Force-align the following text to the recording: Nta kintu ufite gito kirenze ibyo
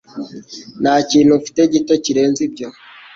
Nta 0.81 0.95
kintu 1.09 1.31
ufite 1.39 1.61
gito 1.73 1.93
kirenze 2.03 2.41
ibyo 2.47 2.67